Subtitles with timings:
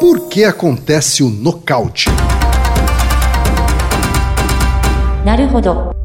[0.00, 2.08] Por que acontece o nocaute?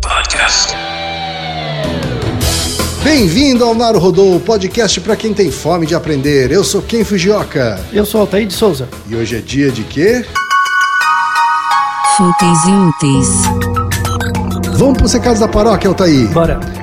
[0.01, 0.73] Podcast.
[3.03, 6.51] Bem-vindo ao Naruhodô, podcast para quem tem fome de aprender.
[6.51, 7.79] Eu sou Ken Fujioka.
[7.91, 8.90] Eu sou Altair de Souza.
[9.08, 10.25] E hoje é dia de quê?
[12.17, 13.28] Fúteis e úteis.
[14.78, 16.27] Vamos para os recados da paróquia, Altair.
[16.30, 16.59] Bora.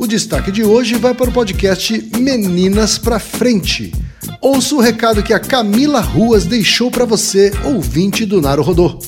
[0.00, 3.92] O destaque de hoje vai para o podcast Meninas pra Frente.
[4.40, 8.98] Ouça o recado que a Camila Ruas deixou para você, ouvinte do Naruhodô.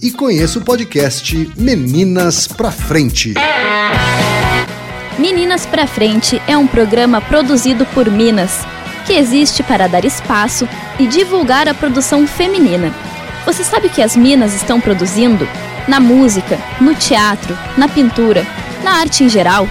[0.00, 3.34] E conheça o podcast Meninas pra Frente.
[5.18, 8.60] Meninas pra Frente é um programa produzido por Minas,
[9.04, 12.94] que existe para dar espaço e divulgar a produção feminina.
[13.44, 15.48] Você sabe o que as Minas estão produzindo?
[15.88, 18.46] Na música, no teatro, na pintura,
[18.84, 19.68] na arte em geral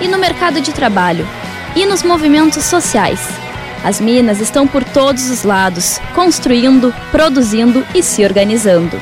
[0.00, 1.26] e no mercado de trabalho
[1.74, 3.20] e nos movimentos sociais.
[3.84, 9.00] As Minas estão por todos os lados, construindo, produzindo e se organizando.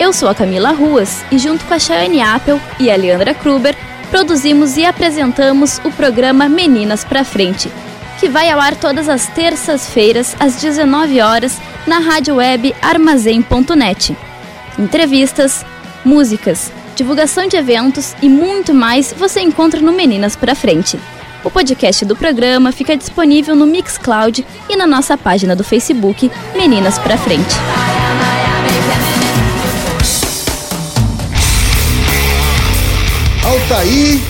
[0.00, 3.76] Eu sou a Camila Ruas e, junto com a Chayane Apple e a Leandra Kruber,
[4.10, 7.70] produzimos e apresentamos o programa Meninas pra Frente,
[8.18, 14.16] que vai ao ar todas as terças-feiras, às 19 horas, na rádio web armazém.net.
[14.78, 15.64] Entrevistas,
[16.04, 20.98] músicas, divulgação de eventos e muito mais você encontra no Meninas pra Frente.
[21.44, 26.98] O podcast do programa fica disponível no Mixcloud e na nossa página do Facebook Meninas
[26.98, 27.56] pra Frente.
[33.44, 34.20] Altair,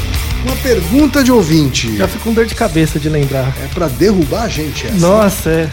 [0.45, 1.97] uma pergunta de ouvinte.
[1.97, 3.55] Já fico com dor de cabeça de lembrar.
[3.63, 4.97] É para derrubar a gente essa.
[4.97, 5.70] Nossa, é.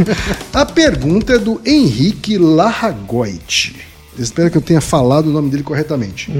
[0.52, 3.87] A pergunta é do Henrique Larragoit.
[4.22, 6.30] Espero que eu tenha falado o nome dele corretamente.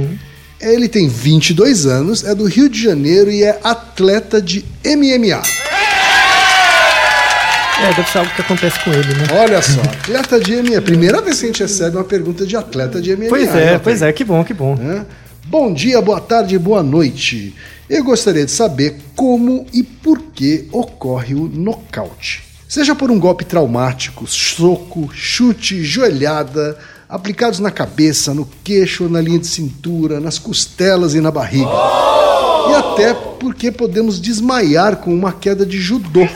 [0.60, 5.42] Ele tem 22 anos, é do Rio de Janeiro e é atleta de MMA.
[7.80, 9.26] É, deve ser algo que acontece com ele, né?
[9.40, 10.82] Olha só, atleta de MMA.
[10.82, 13.28] Primeira vez que a gente recebe uma pergunta de atleta de MMA.
[13.28, 14.74] Pois é, pois é, que bom, que bom.
[14.74, 15.06] né?
[15.46, 17.54] Bom dia, boa tarde, boa noite.
[17.88, 22.42] Eu gostaria de saber como e por que ocorre o nocaute.
[22.68, 26.76] Seja por um golpe traumático, soco, chute, joelhada,
[27.08, 31.70] aplicados na cabeça, no queixo, na linha de cintura, nas costelas e na barriga.
[32.70, 36.28] E até porque podemos desmaiar com uma queda de judô,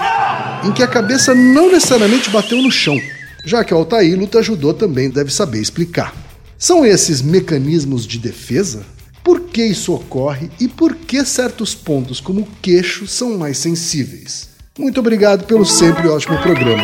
[0.64, 2.98] em que a cabeça não necessariamente bateu no chão,
[3.44, 6.14] já que o Altair luta judô também deve saber explicar.
[6.56, 8.86] São esses mecanismos de defesa?
[9.22, 14.51] Por que isso ocorre e por que certos pontos, como o queixo, são mais sensíveis?
[14.78, 16.82] Muito obrigado pelo sempre ótimo programa.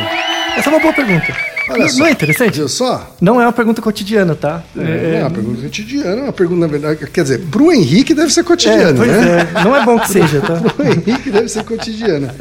[0.56, 1.34] Essa é uma boa pergunta.
[1.70, 1.98] Olha só.
[1.98, 2.54] Não é interessante?
[2.56, 3.16] Viu só?
[3.20, 4.62] Não é uma pergunta cotidiana, tá?
[4.74, 8.32] Não é uma pergunta cotidiana, é uma pergunta, na verdade, quer dizer, pro Henrique deve
[8.32, 9.48] ser É, cotidiana, pois né?
[9.54, 9.64] é.
[9.64, 10.56] Não é bom que seja, tá?
[10.74, 12.34] Pro Henrique deve ser cotidiana.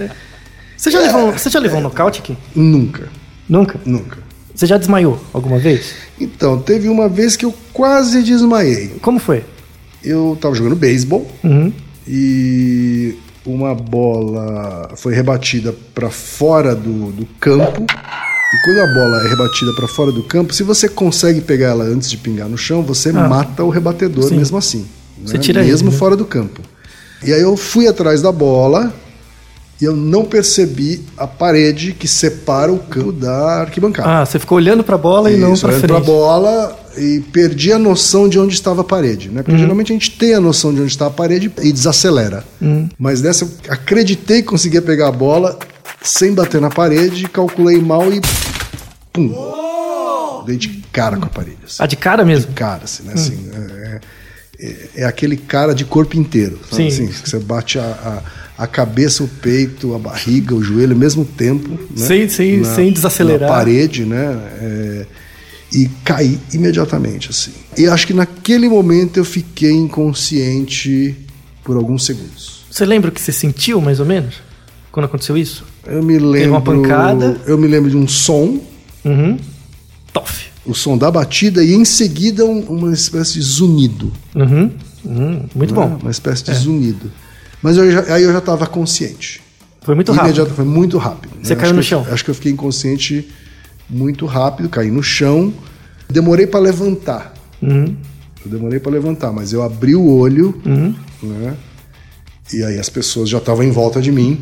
[0.75, 2.37] Você já levou, você já levou um nocaute aqui?
[2.55, 3.09] Nunca,
[3.49, 3.79] Nunca?
[3.85, 4.17] nunca.
[4.55, 5.93] Você já desmaiou alguma vez?
[6.19, 8.95] Então, teve uma vez que eu quase desmaiei.
[9.01, 9.43] Como foi?
[10.03, 11.71] Eu tava jogando beisebol Uhum.
[12.07, 13.15] e
[13.47, 17.83] uma bola foi rebatida para fora do, do campo.
[17.83, 21.83] E quando a bola é rebatida para fora do campo, se você consegue pegar ela
[21.83, 23.27] antes de pingar no chão, você Ah.
[23.27, 24.37] mata o rebatedor Sim.
[24.37, 24.85] mesmo assim.
[25.25, 25.39] Você né?
[25.39, 25.97] tira ele, Mesmo né?
[25.97, 26.61] fora do campo.
[27.23, 28.93] E aí eu fui atrás da bola
[29.81, 34.07] e eu não percebi a parede que separa o campo da arquibancada.
[34.21, 35.91] Ah, você ficou olhando pra bola e não Isso, pra olhando frente.
[35.91, 39.41] pra bola e perdi a noção de onde estava a parede, né?
[39.41, 39.59] Porque Uhum.
[39.59, 42.43] geralmente a gente tem a noção de onde está a parede e desacelera.
[42.61, 42.89] Uhum.
[42.97, 45.57] Mas dessa eu acreditei que conseguia pegar a bola
[46.03, 48.21] sem bater na parede, calculei mal e
[49.13, 49.33] pum.
[50.45, 51.57] Dei de cara com a parede.
[51.65, 51.75] Assim.
[51.79, 52.53] Ah, de cara mesmo?
[52.53, 53.13] Cara, assim, né?
[53.13, 53.99] Assim, é,
[54.59, 56.59] é- é aquele cara de corpo inteiro.
[56.71, 56.89] sabe?
[56.91, 57.05] Sim.
[57.07, 58.23] Assim, você bate a,
[58.57, 61.69] a, a cabeça, o peito, a barriga, o joelho ao mesmo tempo.
[61.69, 62.05] Né?
[62.07, 63.41] Sem- sem- sem desacelerar.
[63.49, 64.37] Na parede, né?
[64.61, 65.05] É,
[65.73, 67.51] e caí imediatamente, assim.
[67.77, 71.15] E acho que naquele momento eu fiquei inconsciente
[71.63, 72.65] por alguns segundos.
[72.71, 74.35] Você lembra o que você sentiu, mais ou menos?
[74.91, 75.63] Quando aconteceu isso?
[75.85, 76.51] Eu me lembro.
[76.51, 77.39] uma pancada?
[77.45, 78.59] Eu me lembro de um som,
[79.05, 79.37] Uhum.
[80.13, 80.47] Toff.
[80.65, 84.11] o som da batida, e em seguida um- uma espécie de zunido.
[84.35, 84.71] Uhum.
[85.05, 85.45] Uhum.
[85.55, 85.81] Muito né?
[85.81, 85.97] bom.
[86.01, 87.11] Uma espécie de zunido.
[87.61, 89.41] Mas eu já- aí eu já estava consciente.
[89.81, 90.25] Foi muito rápido.
[90.27, 91.31] Imediato, foi muito rápido.
[91.35, 91.41] né?
[91.43, 92.05] Você Acho caiu que no eu- chão?
[92.11, 93.27] Acho que eu fiquei inconsciente
[93.89, 95.53] muito rápido, caí no chão.
[96.09, 97.33] Demorei pra levantar.
[97.61, 97.95] Uhum.
[98.45, 100.93] Eu demorei pra levantar, mas eu abri o olho, Uhum.
[101.23, 101.55] né?
[102.53, 104.39] E aí as pessoas já estavam em volta de mim,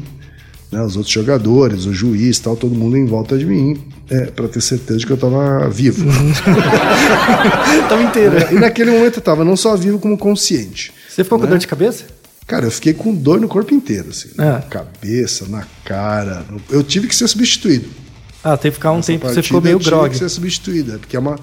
[0.71, 0.81] né?
[0.83, 4.62] Os outros jogadores, o juiz, tal, todo mundo em volta de mim, é, para ter
[4.62, 6.06] certeza de que eu tava vivo.
[6.07, 6.33] Uhum.
[7.89, 8.51] Tava inteira.
[8.53, 10.91] e naquele momento eu tava não só vivo como consciente.
[11.09, 12.03] Você ficou com dor de cabeça?
[12.48, 14.53] Cara, eu fiquei com dor no corpo inteiro, assim, Ah.
[14.53, 16.45] na cabeça, na cara.
[16.69, 17.88] Eu tive que ser substituído.
[18.45, 20.12] Ah, teve que ficar um Essa tempo, você ficou meio grog.
[20.12, 21.36] que ser substituída, porque é uma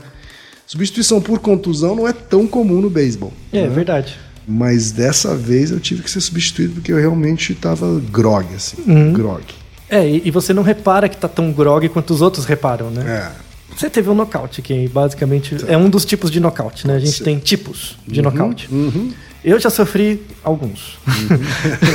[0.64, 3.32] substituição por contusão não é tão comum no beisebol.
[3.52, 3.68] É, né?
[3.68, 4.16] verdade.
[4.46, 8.76] Mas dessa vez eu tive que ser substituído porque eu realmente tava grog, assim.
[8.86, 9.12] Uhum.
[9.12, 9.42] Grog.
[9.90, 13.04] É, e, e você não repara que tá tão grog quanto os outros reparam, né?
[13.38, 13.52] É.
[13.76, 16.96] Você teve um nocaute, que basicamente é um dos tipos de nocaute, né?
[16.96, 17.24] A gente ser.
[17.24, 18.68] tem tipos de nocaute.
[18.70, 19.12] Uhum.
[19.44, 20.98] Eu já sofri alguns.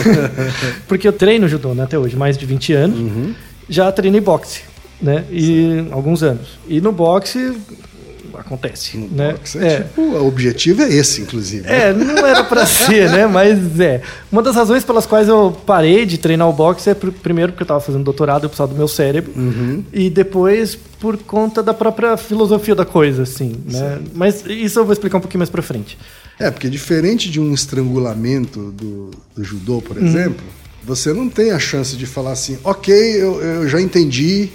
[0.87, 2.99] Porque eu treino judô né, até hoje, mais de 20 anos.
[2.99, 3.33] Uhum.
[3.69, 4.61] Já treinei boxe,
[5.01, 5.25] né?
[5.31, 6.57] E alguns anos.
[6.67, 7.53] E no boxe
[8.33, 9.33] acontece, né?
[9.33, 11.67] Boxe é, tipo, o objetivo é esse, inclusive.
[11.67, 13.25] É, não era pra ser, né?
[13.25, 14.01] Mas é.
[14.31, 17.63] Uma das razões pelas quais eu parei de treinar o boxe é pr- primeiro porque
[17.63, 19.31] eu tava fazendo doutorado, eu precisava do meu cérebro.
[19.91, 23.99] E depois por conta da própria filosofia da coisa, assim, né?
[24.13, 25.97] Mas isso eu vou explicar um pouquinho mais pra frente.
[26.39, 29.81] É, porque diferente de um estrangulamento do, do judô, Uhum.
[29.81, 30.45] por exemplo,
[30.83, 34.49] você não tem a chance de falar assim, ok, eu, eu já entendi,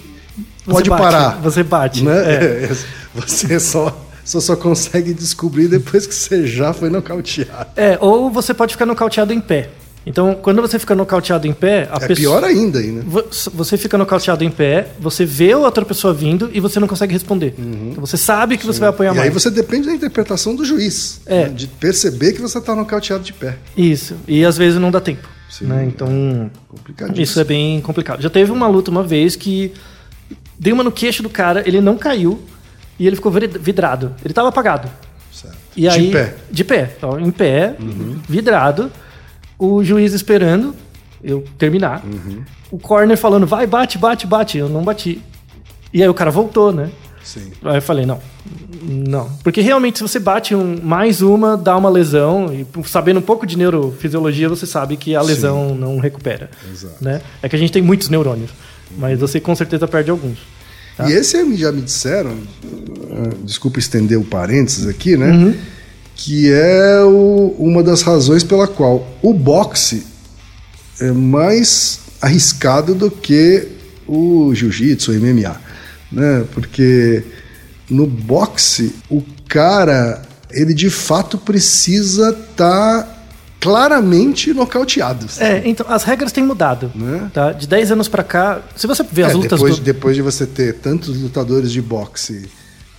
[0.64, 1.40] Você pode bate, parar.
[1.42, 2.04] Você bate.
[2.04, 2.12] né?
[2.34, 2.70] é.
[3.14, 7.70] Você só, só só consegue descobrir depois que você já foi nocauteado.
[7.76, 9.68] É, ou você pode ficar nocauteado em pé.
[10.04, 12.40] Então, quando você fica nocauteado em pé, a É pessoa.
[12.40, 13.02] pior ainda aí, né?
[13.06, 13.24] Vo-
[13.54, 17.12] Você fica nocauteado em pé, você vê a outra pessoa vindo e você não consegue
[17.12, 17.54] responder.
[17.58, 19.16] Então você sabe que você vai apanhar Uhum.
[19.16, 19.28] E mais.
[19.28, 21.20] aí você depende da interpretação do juiz.
[21.26, 21.44] É.
[21.44, 21.48] né?
[21.50, 23.56] De perceber que você está nocauteado de pé.
[23.76, 24.16] Isso.
[24.26, 25.28] E às vezes não dá tempo.
[25.50, 25.66] Sim.
[25.66, 25.84] né?
[25.86, 27.22] Então, Complicadíssimo.
[27.22, 28.22] isso é bem complicado.
[28.22, 29.70] Já teve uma luta uma vez que
[30.62, 32.40] dei uma no queixo do cara, ele não caiu
[32.98, 34.14] e ele ficou vidrado.
[34.24, 34.88] Ele tava apagado.
[35.32, 35.56] Certo.
[35.76, 36.34] E aí, de pé.
[36.50, 36.94] De pé.
[36.96, 38.16] Então, em pé, Uhum.
[38.28, 38.90] vidrado.
[39.58, 40.74] O juiz esperando
[41.22, 42.02] eu terminar.
[42.04, 42.42] Uhum.
[42.70, 44.58] O corner falando, vai, bate, bate, bate.
[44.58, 45.20] Eu não bati.
[45.92, 46.90] E aí o cara voltou, né?
[47.24, 47.52] Sim.
[47.64, 48.20] Aí eu falei, não,
[48.82, 49.30] não.
[49.44, 53.46] Porque realmente, se você bate um, mais uma, dá uma lesão, e sabendo um pouco
[53.46, 56.50] de neurofisiologia, você sabe que a lesão não recupera.
[56.70, 56.96] Exato.
[57.00, 57.20] Né?
[57.42, 58.50] É que a gente tem muitos neurônios,
[58.98, 60.38] mas você com certeza perde alguns.
[60.96, 61.08] Tá.
[61.08, 62.36] E esse já me disseram,
[63.10, 65.30] ah, desculpa estender o parênteses aqui, né?
[65.32, 65.54] Uhum.
[66.14, 70.04] Que é o- uma das razões pela qual o boxe
[71.00, 73.66] é mais arriscado do que
[74.06, 75.56] o jiu-jitsu, o MMA,
[76.12, 76.44] né?
[76.52, 77.22] Porque
[77.88, 83.21] no boxe o cara ele de fato precisa estar
[83.62, 85.26] claramente nocauteado.
[85.38, 86.90] É, então, as regras têm mudado.
[86.94, 87.30] Né?
[87.32, 87.52] Tá?
[87.52, 90.22] De 10 anos pra cá, se você ver as É, lutas depois, do, depois de
[90.22, 92.50] você ter tantos lutadores de boxe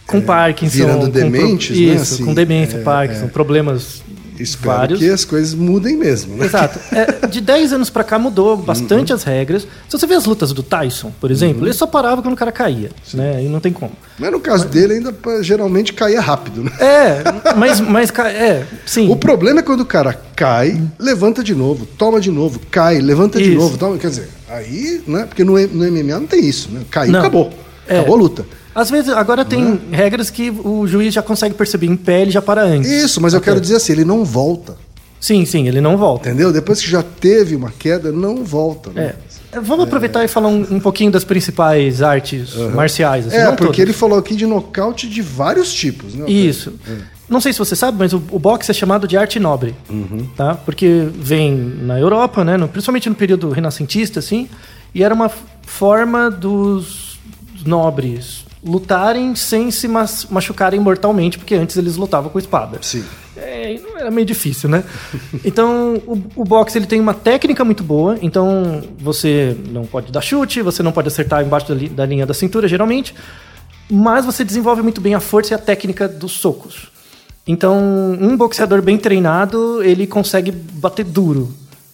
[0.07, 4.01] com Parkinson, virando com dementes, né, isso, assim, com demência, é, Parkinson, problemas
[4.39, 4.99] Espero vários.
[4.99, 6.45] que as coisas mudem mesmo, né?
[6.45, 6.79] Exato.
[6.91, 9.15] É, de 10 anos pra cá mudou bastante Uhum.
[9.15, 9.63] as regras.
[9.89, 12.51] Se você vê as lutas do Tyson, por exemplo, ele só parava quando o cara
[12.51, 13.43] caía, né?
[13.43, 13.91] E não tem como.
[14.17, 16.71] Mas no caso dele ainda geralmente caía rápido, né?
[16.79, 17.23] É,
[17.55, 19.09] mas, mas é, sim.
[19.09, 23.39] O problema é quando o cara cai, levanta de novo, toma de novo, cai, levanta
[23.39, 23.57] de Isso.
[23.57, 25.25] novo, toma, quer dizer, aí, né?
[25.25, 26.81] Porque no, no MMA não tem isso, né?
[26.89, 27.19] Caiu, Não.
[27.19, 27.51] acabou.
[27.87, 27.97] É.
[27.99, 28.45] Acabou a luta.
[28.75, 32.41] Às vezes, agora tem regras que o juiz já consegue perceber em pé, ele já
[32.41, 32.89] para antes.
[32.89, 34.75] Isso, mas eu quero dizer assim, ele não volta,
[35.19, 36.27] Sim, sim, ele não volta.
[36.27, 36.51] entendeu?
[36.51, 38.89] Depois que já teve uma queda, não volta.
[38.89, 39.13] Né?
[39.53, 39.59] É.
[39.61, 43.27] Vamos aproveitar e falar um, um pouquinho das principais artes marciais.
[43.27, 43.79] assim, É, porque todas.
[43.79, 46.25] ele falou aqui de nocaute de vários tipos, né?
[46.29, 46.73] Isso.
[47.29, 49.73] Não sei se você sabe, mas o, o boxe é chamado de arte nobre,
[50.35, 50.55] tá?
[50.55, 52.57] Porque vem na Europa, né?
[52.57, 54.49] no- principalmente no período renascentista, assim,
[54.93, 55.31] e era uma
[55.65, 57.17] forma dos
[57.65, 59.87] nobres lutarem sem se
[60.29, 62.77] machucarem mortalmente, porque antes eles lutavam com espada.
[62.81, 63.03] Sim.
[63.35, 64.83] É, não era meio difícil, né?
[65.43, 68.17] Então, o, o boxe ele tem uma técnica muito boa.
[68.21, 72.25] Então, você não pode dar chute, você não pode acertar embaixo da, li- da linha
[72.25, 73.13] da cintura, geralmente.
[73.89, 76.91] Mas você desenvolve muito bem a força e a técnica dos socos.
[77.45, 77.77] Então,
[78.21, 81.53] um boxeador bem treinado, ele consegue bater duro,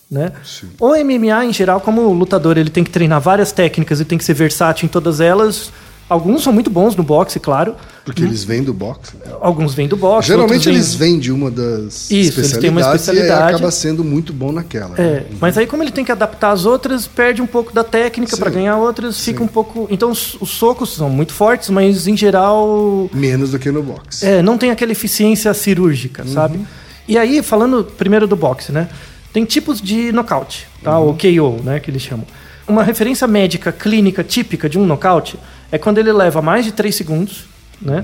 [0.10, 0.32] né?
[0.80, 4.24] O MMA, em geral, como lutador, ele tem que treinar várias técnicas e tem que
[4.24, 5.72] ser versátil em todas elas.
[6.10, 7.76] Alguns são muito bons no boxe, claro.
[8.04, 9.16] Porque eles vêm do boxe.
[9.16, 9.32] né?
[9.40, 10.28] Alguns vêm do boxe.
[10.30, 13.44] Geralmente vêm- eles vêm de uma das Isso, eles têm uma especialidades e especialidade.
[13.44, 14.96] aí acaba sendo muito bom naquela.
[14.98, 15.26] É, né?
[15.40, 18.42] mas aí como ele tem que adaptar as outras, perde um pouco da técnica Sim.
[18.42, 19.88] para ganhar outras, fica um pouco.
[19.92, 24.26] Então os, os socos são muito fortes, mas em geral Menos do que no boxe.
[24.26, 26.60] é, não tem aquela eficiência cirúrgica, sabe?
[27.08, 28.90] E aí falando primeiro do boxe, né?
[29.32, 30.98] Tem tipos de nocaute, tá?
[31.00, 32.26] O KO, né, que eles chamam.
[32.68, 35.38] Uma referência médica clínica típica de um nocaute
[35.72, 37.46] é quando ele leva mais de 3 segundos,
[37.82, 38.04] né?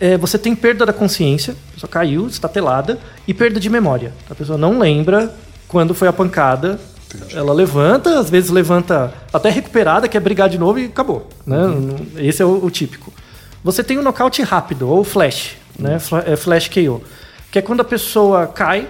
[0.00, 4.12] é, você tem perda da consciência, a pessoa caiu, estatelada, e perda de memória.
[4.30, 5.32] A pessoa não lembra
[5.68, 6.80] quando foi a pancada.
[7.34, 11.28] Ela levanta, às vezes levanta até recuperada, quer brigar de novo e acabou.
[11.46, 11.56] Né?
[12.16, 13.12] Esse é o, o típico.
[13.62, 15.98] Você tem o nocaute rápido, ou flash, né?
[15.98, 17.02] Fla- é flash KO,
[17.50, 18.88] que é quando a pessoa cai,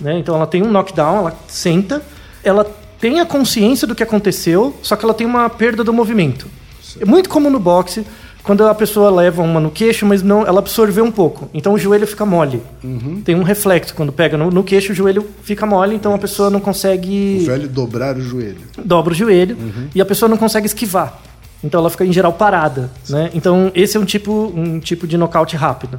[0.00, 0.16] né?
[0.18, 2.00] então ela tem um knockdown, ela senta,
[2.42, 2.64] ela
[3.00, 6.48] tem a consciência do que aconteceu, só que ela tem uma perda do movimento.
[7.00, 8.04] É muito comum no boxe,
[8.42, 11.50] quando a pessoa leva uma no queixo, mas não, ela absorveu um pouco.
[11.52, 12.62] Então o joelho fica mole.
[13.24, 13.92] Tem um reflexo.
[13.94, 17.46] Quando pega no, no queixo, o joelho fica mole, então a pessoa não consegue O
[17.46, 18.58] velho dobrar o joelho.
[18.84, 19.56] dobra o joelho
[19.94, 21.20] e a pessoa não consegue esquivar.
[21.64, 23.30] Então ela fica em geral parada, né?
[23.34, 25.98] Então esse é um tipo um tipo de nocaute rápido.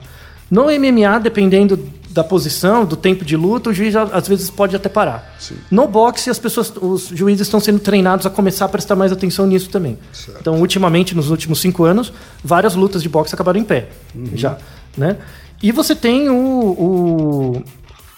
[0.50, 1.78] No MMA, dependendo
[2.18, 5.36] da posição, do tempo de luta, o juiz às vezes pode até parar.
[5.38, 5.56] Sim.
[5.70, 9.46] No boxe, as pessoas, os juízes estão sendo treinados a começar a prestar mais atenção
[9.46, 10.00] nisso também.
[10.12, 10.40] Certo.
[10.42, 12.12] Então, ultimamente, nos últimos cinco anos,
[12.44, 13.90] várias lutas de boxe acabaram em pé,
[14.34, 14.58] já,
[14.98, 15.18] né?
[15.62, 17.64] E você tem o, o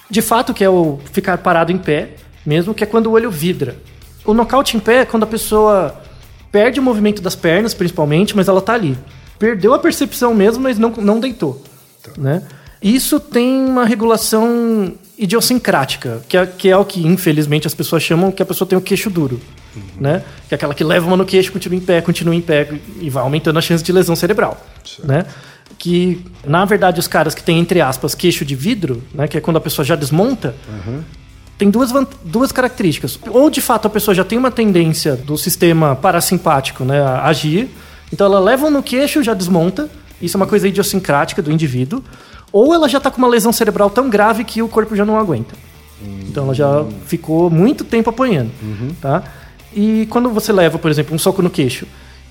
[0.09, 2.15] de fato, que é o ficar parado em pé,
[2.45, 3.75] mesmo, que é quando o olho vidra.
[4.23, 5.93] O nocaute em pé é quando a pessoa
[6.53, 8.97] perde o movimento das pernas, principalmente, mas ela tá ali.
[9.37, 11.61] Perdeu a percepção mesmo, mas não, não deitou.
[12.17, 12.41] Né?
[12.81, 18.31] Isso tem uma regulação idiosincrática, que é, que é o que, infelizmente, as pessoas chamam
[18.31, 19.39] que a pessoa tem o queixo duro.
[20.00, 20.24] Né?
[20.48, 22.69] Que é aquela que leva uma no queixo, continua em pé, continua em pé
[23.01, 24.65] e vai aumentando a chance de lesão cerebral.
[25.03, 25.25] Né?
[25.77, 29.27] Que, na verdade, os caras que têm, entre aspas, queixo de vidro, né?
[29.27, 30.55] que é quando a pessoa já desmonta,
[31.57, 31.91] tem duas,
[32.24, 33.19] duas características.
[33.27, 37.69] Ou, de fato, a pessoa já tem uma tendência do sistema parasimpático né, a agir,
[38.12, 39.89] então ela leva no queixo já desmonta,
[40.21, 42.01] isso é uma coisa idiosincrática do indivíduo,
[42.51, 45.17] ou ela já está com uma lesão cerebral tão grave que o corpo já não
[45.17, 45.55] aguenta.
[46.29, 48.51] Então ela já ficou muito tempo apanhando.
[49.01, 49.23] Tá?
[49.73, 51.85] E quando você leva, por exemplo, um soco no queixo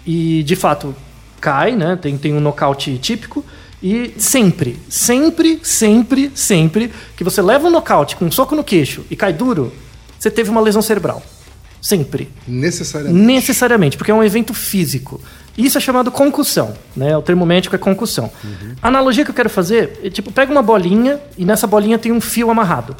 [0.06, 0.94] e de fato
[1.40, 1.96] cai, né?
[1.96, 3.44] Tem, tem um nocaute típico.
[3.80, 9.04] E sempre, sempre, sempre, sempre que você leva um nocaute com um soco no queixo
[9.08, 9.72] e cai duro,
[10.18, 11.22] você teve uma lesão cerebral.
[11.80, 12.28] Sempre.
[12.46, 13.24] Necessariamente.
[13.24, 15.20] Necessariamente, porque é um evento físico.
[15.58, 17.16] Isso é chamado concussão, né?
[17.16, 18.30] O termo médico é concussão.
[18.80, 22.12] A analogia que eu quero fazer é tipo, pega uma bolinha e nessa bolinha tem
[22.12, 22.94] um fio amarrado,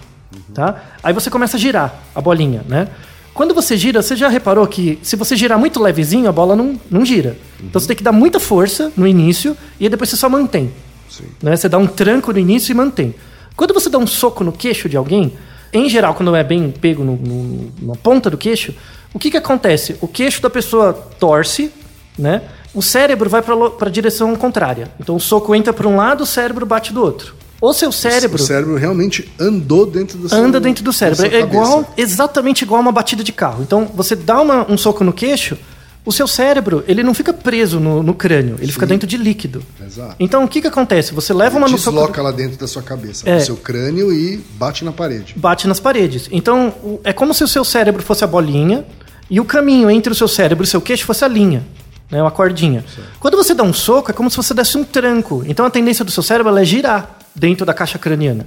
[0.53, 0.83] tá?
[1.03, 2.89] Aí você começa a girar a bolinha, né?
[3.33, 6.79] Quando você gira, você já reparou que se você girar muito levezinho, a bola não,
[6.91, 7.37] não gira.
[7.63, 10.73] Então você tem que dar muita força no início e aí depois você só mantém.
[11.09, 11.25] Sim.
[11.41, 11.55] Né?
[11.55, 13.15] Você dá um tranco no início e mantém.
[13.57, 15.35] Quando você dá um soco no queixo de alguém,
[15.73, 18.75] em geral, quando é bem pego no, no- na ponta do queixo,
[19.15, 19.95] o que, que acontece?
[20.01, 21.71] O queixo da pessoa torce,
[22.19, 22.43] né?
[22.75, 23.55] O cérebro vai para
[23.89, 24.91] a direção contrária.
[25.01, 27.35] Então o soco entra para um lado, o cérebro bate do outro.
[27.61, 31.27] O seu cérebro O cérebro realmente andou dentro do seu anda dentro do cérebro.
[31.27, 33.63] É igual, exatamente igual a uma batida de carro.
[33.63, 35.59] Então, você dá uma- um soco no queixo,
[36.05, 39.61] o seu cérebro ele não fica preso no, no crânio, ele fica dentro de líquido.
[39.85, 40.15] Exato.
[40.21, 41.13] Então, o que, que acontece?
[41.13, 43.41] Você leva uma no soco Desloca lá dentro da sua cabeça, É.
[43.41, 45.35] seu crânio e bate na parede.
[45.37, 46.29] bate nas paredes.
[46.31, 46.73] Então,
[47.03, 48.85] é como se o seu cérebro fosse a bolinha
[49.29, 51.67] e o caminho entre o seu cérebro e o seu queixo fosse a linha,
[52.11, 52.85] né, uma cordinha.
[53.21, 55.45] Quando você dá um soco, é como se você desse um tranco.
[55.47, 58.47] Então, a tendência do seu cérebro é girar dentro da caixa craniana.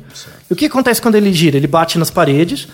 [0.50, 1.58] E o que acontece quando ele gira?
[1.58, 2.68] Ele bate nas paredes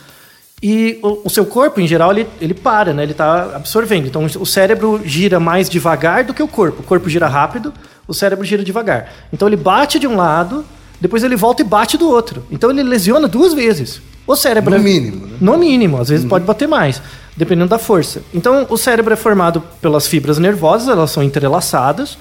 [0.62, 3.04] e o, o seu corpo, em geral, ele, ele para, né?
[3.04, 4.08] Ele está absorvendo.
[4.08, 6.82] Então, o cérebro gira mais devagar do que o corpo.
[6.82, 7.72] O corpo gira rápido,
[8.08, 9.12] o cérebro gira devagar.
[9.32, 10.66] Então, ele bate de um lado,
[11.00, 12.44] depois ele volta e bate do outro.
[12.50, 14.02] Então, ele lesiona duas vezes.
[14.26, 15.38] O cérebro No mínimo, né?
[15.40, 17.02] No mínimo, às vezes pode bater mais,
[17.38, 18.22] dependendo da força.
[18.34, 22.18] Então, o cérebro é formado pelas fibras nervosas, elas são entrelaçadas.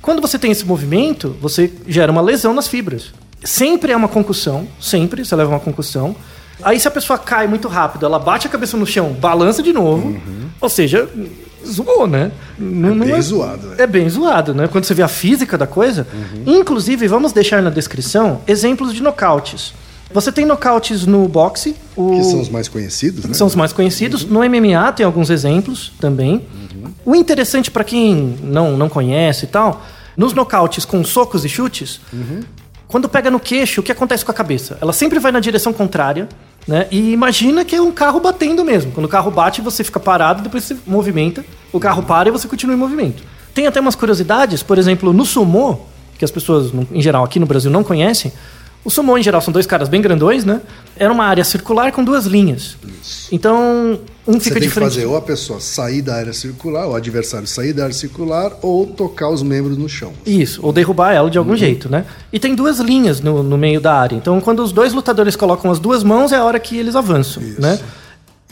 [0.00, 3.12] Quando você tem esse movimento, você gera uma lesão nas fibras.
[3.44, 6.14] Sempre é uma concussão, sempre você leva uma concussão.
[6.62, 9.72] Aí, se a pessoa cai muito rápido, ela bate a cabeça no chão, balança de
[9.72, 10.20] novo.
[10.60, 11.08] Ou seja,
[11.66, 12.30] zoou, né?
[12.58, 13.82] Não- não bem zoado, é.
[13.82, 14.68] É bem zoado, né?
[14.68, 16.06] Quando você vê a física da coisa.
[16.46, 19.72] Inclusive, vamos deixar na descrição exemplos de nocautes.
[20.12, 21.76] Você tem nocautes no boxe.
[21.96, 22.10] O...
[22.10, 23.34] Que são os mais conhecidos, né?
[23.34, 24.24] São os mais conhecidos.
[24.24, 26.46] No MMA tem alguns exemplos também.
[27.04, 29.82] O interessante para quem não, não conhece e tal,
[30.16, 32.00] nos nocautes com socos e chutes,
[32.86, 34.76] quando pega no queixo, o que acontece com a cabeça?
[34.80, 36.28] Ela sempre vai na direção contrária,
[36.66, 36.88] né?
[36.90, 38.92] E imagina que é um carro batendo mesmo.
[38.92, 42.48] Quando o carro bate, você fica parado, depois você movimenta, o carro para e você
[42.48, 43.22] continua em movimento.
[43.54, 45.78] Tem até umas curiosidades, por exemplo, no sumô,
[46.18, 48.32] que as pessoas, em geral, aqui no Brasil não conhecem,
[48.82, 50.60] o sumô, em geral, são dois caras bem grandões, né?
[50.96, 52.76] Era uma área circular com duas linhas.
[53.30, 56.88] Então, um Você fica tem de que fazer ou a pessoa sair da área circular,
[56.88, 60.12] o adversário sair da área circular, ou tocar os membros no chão.
[60.24, 62.06] Isso, ou derrubar ela de algum jeito, né?
[62.32, 64.16] E tem duas linhas no, no meio da área.
[64.16, 67.42] Então, quando os dois lutadores colocam as duas mãos, é a hora que eles avançam,
[67.42, 67.60] Isso.
[67.60, 67.78] né?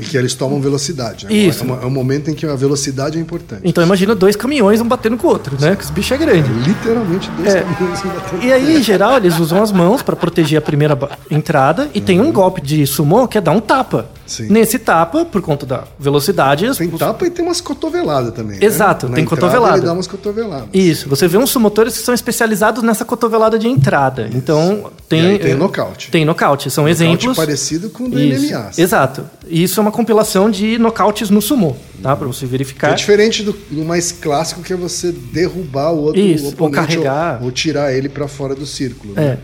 [0.01, 1.27] E que eles tomam velocidade.
[1.27, 1.33] né?
[1.33, 1.65] Isso.
[1.65, 3.63] É, é um momento em que a velocidade é importante.
[3.65, 5.75] Então imagina dois caminhões um batendo com o outro, né?
[5.77, 6.49] Que os bichos é grande.
[6.53, 7.61] Literalmente dois É.
[7.63, 8.45] caminhões se batendo.
[8.45, 10.97] E aí, em geral, eles usam as mãos pra proteger a primeira
[11.31, 14.07] entrada e tem um golpe de sumô que é dar um tapa.
[14.27, 14.49] Sim.
[14.51, 18.59] Nesse tapa, por conta da velocidade, Tem tapa e tem umas cotoveladas também.
[18.59, 18.65] né?
[18.67, 19.79] Exato, Na tem entrada cotovelada.
[19.79, 20.69] Ele dá umas cotoveladas.
[20.73, 24.29] Isso, você vê uns sumotores que são especializados nessa cotovelada de entrada.
[24.35, 25.39] Então, tem.
[25.39, 26.11] Tem eh, nocaute.
[26.11, 27.37] Tem nocaute, são Nocaute exemplos.
[27.37, 28.71] parecido com o do Isso, MMA.
[28.77, 29.25] Exato.
[29.49, 32.15] E isso é uma compilação de nocautes no sumô, tá?
[32.17, 32.91] Pra você verificar.
[32.93, 37.39] É diferente do, do mais clássico, que é você derrubar o outro Isso, ou carregar.
[37.41, 39.15] Ou, ou tirar ele pra fora do círculo.
[39.15, 39.23] né?
[39.25, 39.39] É.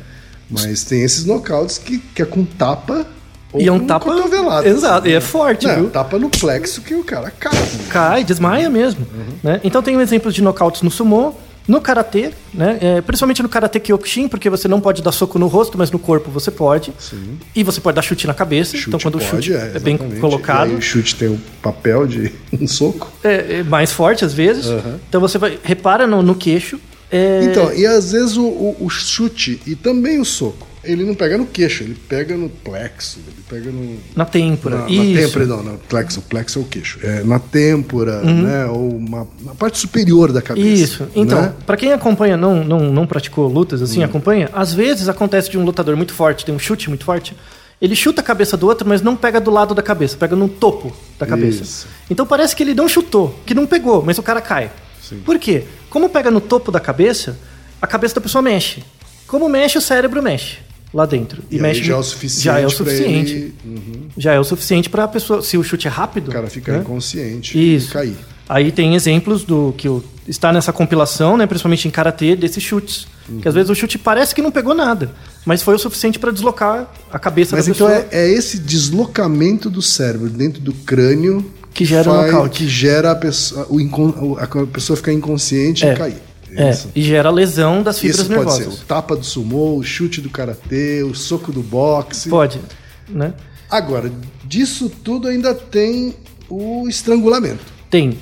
[0.51, 3.07] Mas tem esses nocautes que, que é com tapa
[3.53, 4.69] ou E é um tapa- cotovelada.
[4.69, 5.91] Exato, e é forte, Não, viu?
[5.91, 7.53] tapa no plexo que o cara cai.
[7.55, 7.69] né?
[7.89, 9.07] Cai, desmaia mesmo.
[9.43, 9.61] Né?
[9.65, 11.33] Então tem um exemplo de nocautes no sumô.
[11.67, 12.79] No karatê, né?
[12.81, 15.99] É, principalmente no karatê kyokushin, porque você não pode dar soco no rosto, mas no
[15.99, 16.93] corpo você pode.
[16.99, 17.39] Sim.
[17.57, 18.77] E você pode dar chute na cabeça.
[18.77, 20.21] Chute então quando pode, o chute é, bem exatamente.
[20.21, 22.31] colocado, E o chute tem o papel de
[22.61, 23.11] um soco.
[23.25, 24.67] é, é mais forte às vezes.
[25.09, 26.79] Então você vai repara no, no queixo.
[27.11, 31.15] é, Então, e às vezes o, o- o chute e também o soco, ele não
[31.15, 33.99] pega no queixo, ele pega no plexo, ele pega no.
[34.15, 34.77] na têmpora.
[34.79, 35.21] Na, na Isso.
[35.21, 36.99] têmpora, não, no plexo, o plexo é o queixo.
[37.03, 38.43] É, na têmpora, Uhum.
[38.43, 38.67] né?
[38.67, 40.67] Ou uma, na parte superior da cabeça.
[40.69, 41.09] Isso.
[41.15, 41.53] Então, né?
[41.67, 44.05] pra quem acompanha, não, não, não praticou lutas assim, Hum.
[44.05, 47.37] acompanha, às vezes acontece de um lutador muito forte, tem um chute muito forte,
[47.81, 50.49] ele chuta a cabeça do outro, mas não pega do lado da cabeça, pega no
[50.49, 51.63] topo da cabeça.
[51.63, 51.87] Isso.
[52.11, 54.71] Então parece que ele não chutou, que não pegou, mas o cara cai.
[55.03, 55.21] Sim.
[55.25, 55.65] Por quê?
[55.91, 57.37] Como pega no topo da cabeça,
[57.83, 58.83] a cabeça da pessoa mexe.
[59.27, 60.59] Como mexe, o cérebro mexe
[60.95, 61.43] lá dentro.
[61.51, 62.45] E, aí mexe já é o suficiente.
[62.45, 63.33] Já é o suficiente.
[63.33, 64.09] ele- Uhum.
[64.17, 66.79] Já é o suficiente pra pessoa, se o chute é rápido, O cara fica né?
[66.79, 67.89] inconsciente Isso.
[67.91, 68.17] e cair.
[68.49, 73.07] Aí tem exemplos do que o- está nessa compilação, né, principalmente em karatê, desses chutes.
[73.41, 75.11] Que às vezes o chute parece que não pegou nada,
[75.47, 78.07] mas foi o suficiente para deslocar a cabeça Mas da então pessoa.
[78.13, 82.59] é, é esse deslocamento do cérebro dentro do crânio Que gera o faz- nocaute.
[82.65, 85.93] Que gera a pessoa, o o- a pessoa ficar inconsciente É.
[85.93, 86.17] e cair.
[86.57, 86.91] É, Isso.
[86.95, 88.75] e gera lesão das fibras Isso pode nervosas.
[88.75, 92.29] ser o tapa do sumô, o chute do karatê, o soco do boxe.
[92.29, 92.61] Pode,
[93.09, 93.35] né?
[93.71, 94.11] Agora,
[94.45, 96.15] disso tudo ainda tem
[96.49, 98.17] o estrangulamento, Tem.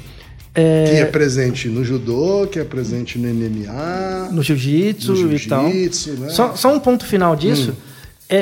[0.55, 5.41] É, que é presente no judô, que é presente no MMA, no jiu-jitsu no e
[5.47, 5.65] tal.
[5.65, 6.29] né?
[6.29, 7.75] Só, só um ponto final disso.
[7.89, 7.92] É,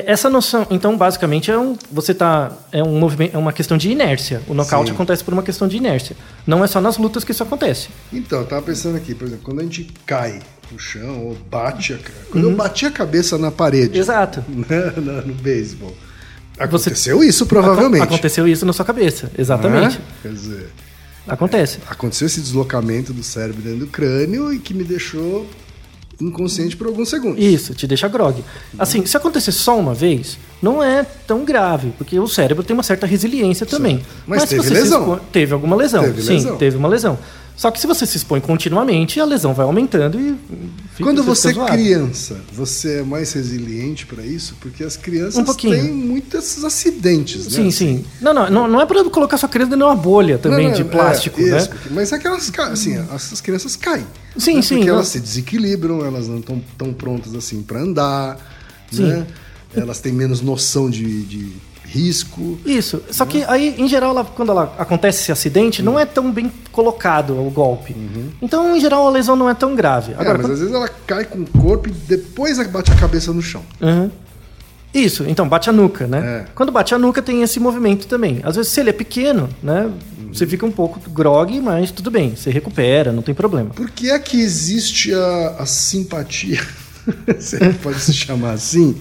[0.06, 3.90] essa noção, então, basicamente, é um, você tá, é um movimento, é uma questão de
[3.90, 4.40] inércia.
[4.46, 4.94] O nocaute Sim.
[4.94, 6.16] acontece por uma questão de inércia.
[6.46, 7.88] Não é só nas lutas que isso acontece.
[8.12, 11.94] Então, eu tava pensando aqui, por exemplo, quando a gente cai no chão ou bate
[11.94, 11.98] a
[12.30, 12.50] Quando Uhum.
[12.50, 14.44] eu bati a cabeça na parede, Exato.
[14.48, 15.92] né, na- no beisebol,
[16.58, 18.02] aconteceu isso provavelmente.
[18.02, 19.30] Acon- Aconteceu isso na sua cabeça.
[19.36, 19.98] Exatamente.
[19.98, 20.04] né?
[20.22, 20.68] Quer dizer,
[21.26, 21.78] Acontece.
[21.88, 25.46] aconteceu esse deslocamento do cérebro dentro do crânio e que me deixou
[26.20, 27.42] inconsciente por alguns segundos.
[27.42, 28.42] Isso, te deixa grog.
[28.78, 32.82] Assim, se acontecer só uma vez, não é tão grave, porque o cérebro tem uma
[32.82, 34.02] certa resiliência também.
[34.26, 35.20] Mas se teve lesão.
[35.32, 36.02] teve alguma lesão.
[36.02, 36.56] Teve Sim, lesão.
[36.56, 37.18] teve uma lesão.
[37.60, 40.34] Só que se você se expõe continuamente, a lesão vai aumentando e.
[40.94, 44.56] fica- Quando você é criança, você é mais resiliente para isso?
[44.62, 47.50] Porque as crianças Um têm muitos acidentes, né?
[47.50, 48.04] Sim, sim.
[48.18, 50.78] Não, não, não, não é pra colocar sua criança dentro de uma bolha também Não,
[50.78, 51.58] não, de plástico, é, né?
[51.58, 54.06] isso, porque- Mas é que elas assim, essas crianças caem.
[54.38, 54.62] Sim, né?
[54.62, 58.38] sim, Porque elas se desequilibram, elas não estão tão prontas assim para andar,
[58.90, 59.02] Sim.
[59.02, 59.26] né?
[59.76, 61.52] Elas têm menos noção de, de
[61.84, 62.58] risco.
[62.64, 63.02] Isso.
[63.10, 66.50] Só que aí, em geral, ela- quando ela acontece esse acidente, não é tão bem
[66.72, 67.94] colocado o golpe.
[68.40, 70.12] Então, em geral, a lesão não é tão grave.
[70.12, 72.96] É, Agora, mas quando- às vezes ela cai com o corpo e depois bate a
[72.96, 73.62] cabeça no chão.
[73.80, 74.10] Uhum.
[74.92, 76.18] Isso, então bate a nuca, né?
[76.48, 76.50] É.
[76.54, 78.40] Quando bate a nuca tem esse movimento também.
[78.42, 79.88] Às vezes, se ele é pequeno, né?
[80.32, 83.70] Você fica um pouco grog, mas tudo bem, você recupera, não tem problema.
[83.70, 86.60] Por que é que existe a, a simpatia,
[87.38, 88.96] se pode se chamar assim,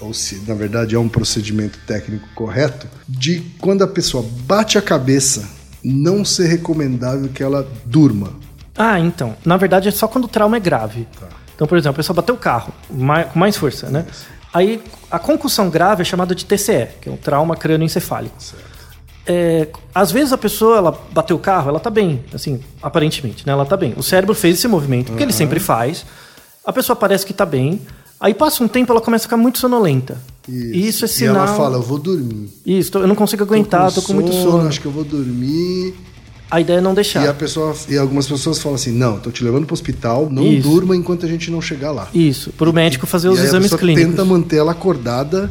[0.00, 4.82] ou se na verdade é um procedimento técnico correto, de quando a pessoa bate a
[4.82, 5.48] cabeça,
[5.94, 8.32] não ser recomendável que ela durma?
[8.76, 9.36] Ah, então.
[9.44, 11.06] Na verdade, é só quando o trauma é grave.
[11.18, 11.28] Tá.
[11.54, 14.04] Então, por exemplo, a pessoa bateu o carro mai- com mais força, né?
[14.52, 18.34] Aí, a concussão grave é chamada de TCE, que é um trauma crânioencefálico.
[19.28, 23.52] É, às vezes a pessoa ela bateu o carro, ela tá bem, assim, aparentemente, né?
[23.52, 23.92] Ela tá bem.
[23.96, 26.04] O cérebro fez esse movimento, porque ele sempre faz.
[26.64, 27.80] A pessoa parece que tá bem.
[28.20, 30.16] Aí passa um tempo, ela começa a ficar muito sonolenta.
[30.48, 31.36] E isso é E sinal.
[31.36, 32.48] ela fala, eu vou dormir.
[32.64, 34.68] Isso, tô- eu não consigo aguentar, tô com, muito sono.
[34.68, 35.94] Acho que eu vou dormir.
[36.48, 37.24] A ideia é não deixar.
[37.24, 40.44] E, a pessoa, e algumas pessoas falam assim: não, tô te levando pro hospital, não
[40.46, 40.68] Isso.
[40.68, 42.08] durma enquanto a gente não chegar lá.
[42.14, 44.04] Isso, para o médico fazer os e exames a clínicos.
[44.04, 44.08] É.
[44.10, 45.50] tenta manter ela acordada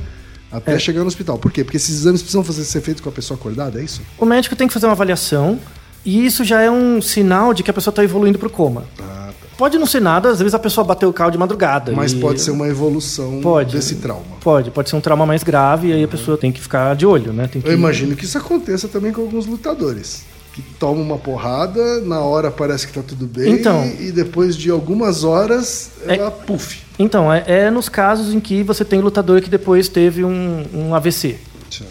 [0.50, 1.38] até chegar no hospital.
[1.38, 1.66] Por quê?
[1.66, 4.02] Porque esses exames precisam fazer, ser feitos com a pessoa acordada, é isso?
[4.18, 5.60] O médico tem que fazer uma avaliação
[6.06, 8.86] e isso já é um sinal de que a pessoa está evoluindo para o coma.
[9.02, 9.45] Ah, tá.
[9.58, 11.92] Pode não ser nada, às vezes a pessoa bateu o carro de madrugada.
[11.94, 13.76] Mas e- pode ser uma evolução Pode.
[13.76, 14.26] desse trauma.
[14.42, 17.06] Pode, pode ser um trauma mais grave e aí a pessoa tem que ficar de
[17.06, 17.48] olho, né?
[17.50, 17.62] Que...
[17.64, 20.24] Eu imagino que isso aconteça também com alguns lutadores.
[20.54, 23.86] Que tomam uma porrada, na hora parece que tá tudo bem, Então.
[24.00, 26.82] e depois de algumas horas ela puff.
[26.98, 30.96] Então, é, é nos casos em que você tem lutador que depois teve um, um
[30.96, 31.38] AVC,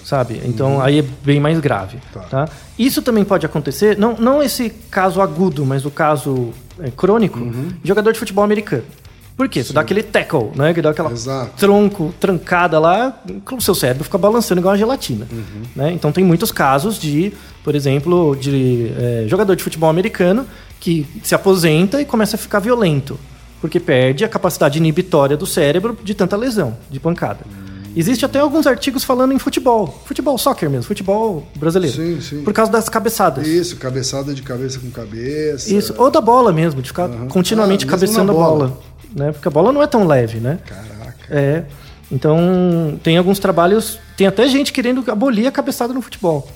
[0.02, 0.40] sabe?
[0.46, 1.98] Então aí é bem mais grave.
[2.12, 2.20] Tá.
[2.20, 2.48] Tá.
[2.78, 6.48] Isso também pode acontecer, não, não esse caso agudo, mas o caso
[6.80, 8.84] é, crônico, de jogador de futebol americano.
[9.36, 9.64] Por quê?
[9.64, 10.72] Você dá aquele tackle, né?
[10.72, 11.50] Que dá aquela Exato.
[11.56, 15.26] tronco trancada lá, o seu cérebro fica balançando igual uma gelatina.
[15.74, 15.92] Né?
[15.92, 17.32] Então tem muitos casos de,
[17.64, 20.46] por exemplo, de é, jogador de futebol americano
[20.78, 23.18] que se aposenta e começa a ficar violento,
[23.60, 27.40] porque perde a capacidade inibitória do cérebro de tanta lesão, de pancada.
[27.96, 32.42] Existe até alguns artigos falando em futebol, futebol soccer mesmo, futebol brasileiro, Sim, sim.
[32.42, 33.46] por causa das cabeçadas.
[33.46, 35.72] Isso, cabeçada de cabeça com cabeça.
[35.72, 38.66] Isso, ou da bola mesmo, de ficar continuamente Ah, cabeceando a bola.
[38.68, 38.80] bola.
[39.14, 39.32] Né?
[39.32, 40.58] Porque a bola não é tão leve, né?
[40.66, 41.14] Caraca.
[41.30, 41.64] É.
[42.10, 43.98] Então, tem alguns trabalhos.
[44.16, 46.48] Tem até gente querendo abolir a cabeçada no futebol.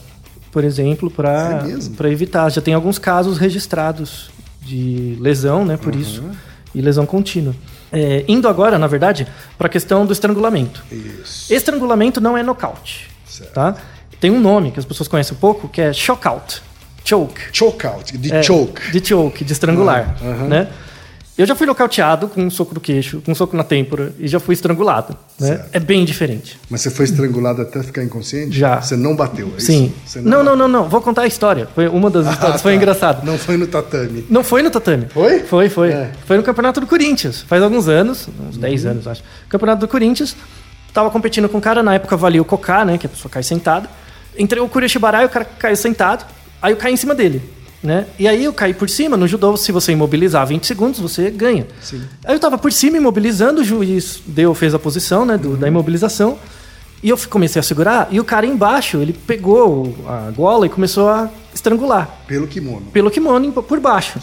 [0.51, 2.49] Por exemplo, É para evitar.
[2.51, 5.77] Já tem alguns casos registrados de lesão, né?
[5.77, 6.23] Por isso.
[6.75, 7.55] E lesão contínua.
[7.93, 10.85] É, indo agora, na verdade, para a questão do estrangulamento.
[10.91, 11.53] Isso.
[11.53, 13.09] Estrangulamento não é nocaute.
[13.27, 13.53] Certo.
[13.53, 13.77] Tá?
[14.21, 16.63] Tem um nome que as pessoas conhecem um pouco, que é shockout.
[17.05, 17.41] Choke.
[17.53, 18.91] Choke out, de É, choke.
[18.91, 20.17] De choke, de estrangular.
[20.23, 20.49] Aham.
[20.49, 20.69] Né?
[21.39, 24.27] Eu já fui nocauteado com um soco no queixo, com um soco na têmpora e
[24.27, 25.17] já fui estrangulado.
[25.39, 25.65] Né?
[25.73, 26.59] É bem diferente.
[26.69, 28.59] Mas você foi estrangulado até ficar inconsciente?
[28.59, 28.81] Já.
[28.83, 29.93] Você não bateu, é Sim.
[30.05, 30.19] isso?
[30.21, 30.57] Não, não, bateu.
[30.57, 30.89] não, não.
[30.89, 31.69] Vou contar a história.
[31.77, 32.57] Foi uma das histórias.
[32.57, 32.77] Ah, Foi tá.
[32.77, 33.25] engraçado.
[33.25, 34.27] Não foi no tatame.
[34.29, 35.07] Não foi no tatame.
[35.11, 35.39] Foi?
[35.45, 35.91] Foi, foi.
[35.93, 36.11] É.
[36.27, 37.43] Foi no campeonato do Corinthians.
[37.43, 38.61] Faz alguns anos, uns Uhum.
[38.61, 39.23] 10 anos, acho.
[39.49, 40.35] Campeonato do Corinthians.
[40.93, 42.99] Tava competindo com um cara, na época valia o cocá, né?
[42.99, 43.89] Que a pessoa cai sentada.
[44.37, 46.27] Entrei o Kureshibarai, o cara caiu sentado.
[46.61, 47.41] Aí eu caí em cima dele.
[47.83, 48.07] Né?
[48.19, 51.65] E aí eu caí por cima, no judô, se você imobilizar 20 segundos, você ganha.
[51.81, 52.03] Sim.
[52.25, 55.69] Aí eu tava por cima imobilizando, o juiz deu, fez a posição né, do- da
[55.69, 56.39] imobilização.
[57.01, 61.09] E eu comecei a segurar, e o cara embaixo, ele pegou a gola e começou
[61.09, 62.87] a estrangular Pelo kimono.
[62.93, 64.19] pelo kimono por baixo.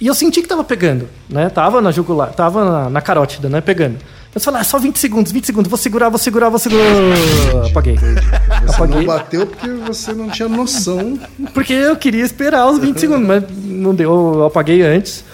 [0.00, 1.50] E eu senti que tava pegando, né?
[1.50, 3.60] Tava na jugular, tava na, na carótida, né?
[3.60, 3.98] Pegando.
[4.32, 6.84] Eu falei, ah, só 20 segundos, 20 segundos, vou segurar, vou segurar, vou segurar.
[7.68, 7.96] Apaguei.
[7.96, 8.96] Você Apaguei.
[8.98, 11.18] não bateu porque você não tinha noção.
[11.52, 15.24] Porque eu queria esperar os 20 segundos, mas não deu, eu apaguei antes.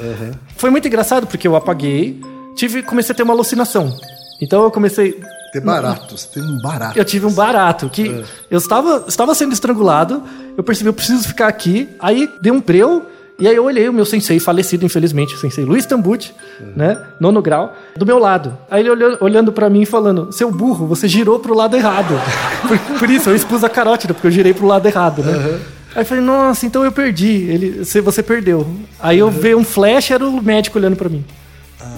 [0.57, 2.21] Foi muito engraçado, porque eu apaguei,
[2.57, 3.95] tive, comecei a ter uma alucinação.
[4.41, 5.21] Então eu comecei.
[5.53, 6.17] Ter barato.
[6.17, 6.99] Você teve um barato.
[6.99, 10.23] Eu tive um barato, que eu estava, estava sendo estrangulado,
[10.57, 13.07] eu percebi, eu preciso ficar aqui, aí dei um breu,
[13.39, 16.33] e aí eu olhei o meu sensei, falecido infelizmente, o sensei Luiz Tambucci,
[16.75, 18.57] né, nono grau, do meu lado.
[18.71, 22.15] Aí ele olhou, olhando pra mim e falando, seu burro, você girou pro lado errado.
[22.67, 25.61] por, por isso, eu expus a carótida, porque eu girei pro lado errado, né.
[25.97, 27.49] Aí eu falei, nossa, então eu perdi.
[27.49, 28.67] Ele, você, perdeu.
[29.01, 31.25] Aí eu vi um flash, era o médico olhando pra mim.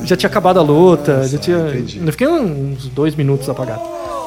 [0.04, 1.58] já tinha acabado a luta, já tinha.
[1.68, 2.00] entendi.
[2.04, 3.82] Eu fiquei uns dois minutos apagado.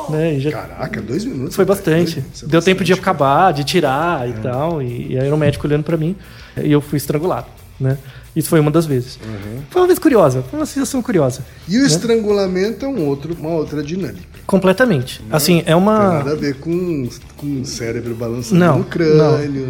[0.09, 0.39] Né?
[0.39, 1.55] Já Caraca, dois minutos.
[1.55, 2.21] foi bastante.
[2.33, 3.07] Isso é Deu tempo de bastante.
[3.07, 3.11] É.
[3.11, 4.81] acabar, de tirar e tal.
[4.81, 6.17] E, e aí era o médico olhando pra mim.
[6.57, 7.47] E eu fui estrangulado,
[7.79, 7.97] né?
[8.35, 9.17] Isso foi uma das vezes.
[9.25, 9.61] Uhum.
[9.69, 11.43] Foi uma vez curiosa, foi uma sensação curiosa.
[11.67, 14.23] E o estrangulamento é um outro, uma outra dinâmica.
[14.47, 15.21] Completamente.
[15.29, 16.13] Assim, é Tem uma.
[16.15, 19.17] nada a ver com, com o cérebro balançando Não, no crânio,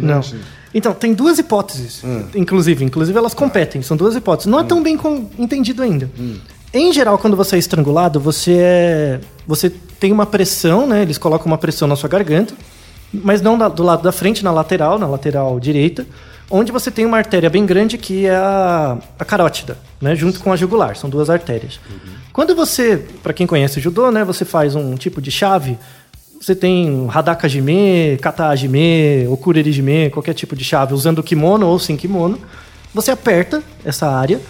[0.00, 0.14] né?
[0.14, 0.22] não.
[0.74, 2.24] Então, tem duas hipóteses, Hum.
[2.34, 2.84] inclusive.
[2.84, 3.82] Inclusive, elas competem.
[3.82, 4.50] São duas hipóteses.
[4.50, 6.08] Não é tão bem com- entendido ainda.
[6.18, 6.36] Hum.
[6.72, 9.20] Em geral, quando você é estrangulado, você é...
[9.46, 9.68] Você
[10.00, 11.02] tem uma pressão, né?
[11.02, 12.54] Eles colocam uma pressão na sua garganta,
[13.12, 16.06] mas não do lado da frente, na lateral, na lateral direita,
[16.52, 20.14] onde você tem uma artéria bem grande que é a, a carótida, né?
[20.14, 20.94] Junto com a jugular.
[20.94, 21.80] São duas artérias.
[22.32, 24.24] Quando você, para quem conhece judô, né?
[24.24, 25.78] Você faz um tipo de chave
[26.42, 31.78] você tem Hadaka Jime, Kata Jime, Okureri Jime, qualquer tipo de chave usando kimono ou
[31.78, 32.36] sem kimono.
[32.92, 34.40] Você aperta essa área.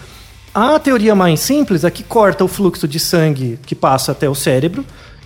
[0.55, 4.33] A teoria mais simples é que corta o fluxo de sangue que passa até o
[4.33, 4.83] cérebro.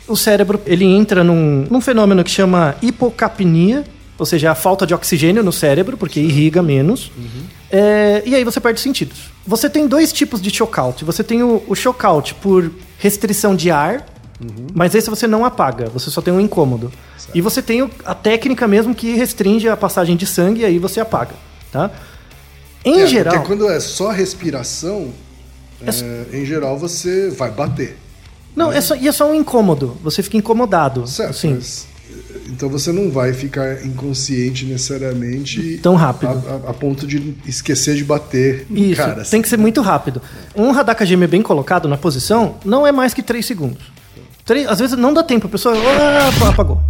[0.09, 3.85] O cérebro ele entra num, num fenômeno que chama hipocapnia,
[4.17, 7.11] ou seja, a falta de oxigênio no cérebro, porque irriga menos.
[7.71, 9.31] É, e aí você perde os sentidos.
[9.45, 11.03] Você tem dois tipos de shockout.
[11.05, 11.75] Você tem o, o
[12.41, 14.05] por restrição de ar,
[14.73, 16.91] mas esse você não apaga, você só tem um incômodo.
[17.33, 20.79] E você tem o- a técnica mesmo que restringe a passagem de sangue e aí
[20.79, 21.33] você apaga,
[21.71, 21.91] tá?
[22.85, 25.09] Em É, geral, Porque quando é só respiração,
[25.85, 27.97] é, em geral você vai bater.
[28.55, 31.31] não, é só, e é só um incômodo, você fica incomodado, Certo.
[31.31, 31.55] assim.
[31.55, 31.85] mas,
[32.47, 36.29] então você não vai ficar inconsciente necessariamente Tão rápido.
[36.29, 39.23] A, a- a ponto de esquecer de bater Isso, cara.
[39.23, 40.21] tem que ser muito rápido.
[40.55, 43.83] Um Hadaka Geme bem colocado na posição não é mais que 3 segundos.
[44.45, 46.81] Três- às vezes não dá tempo, a pessoa ah, apagou.